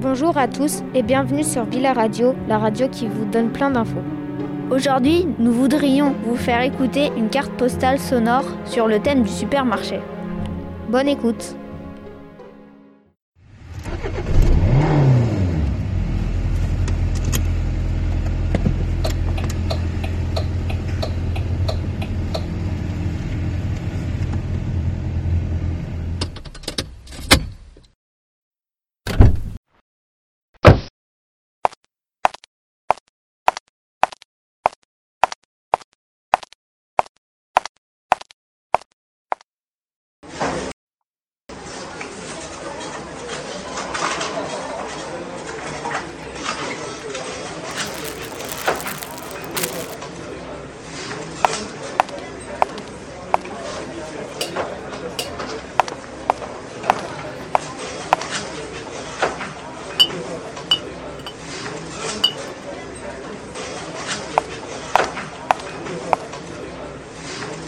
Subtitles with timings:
[0.00, 3.98] Bonjour à tous et bienvenue sur Villa Radio, la radio qui vous donne plein d'infos.
[4.70, 9.98] Aujourd'hui, nous voudrions vous faire écouter une carte postale sonore sur le thème du supermarché.
[10.88, 11.56] Bonne écoute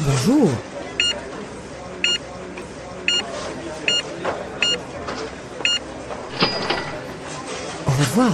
[0.02, 0.48] Bonjour.
[7.86, 8.32] Au revoir.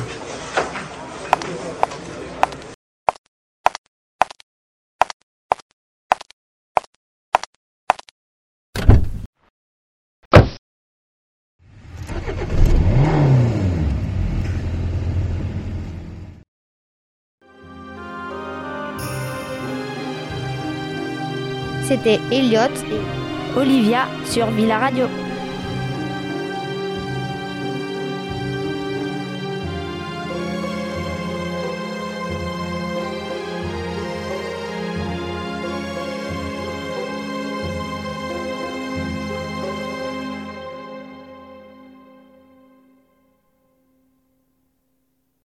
[21.87, 25.06] C'était Elliot et Olivia sur Villa Radio.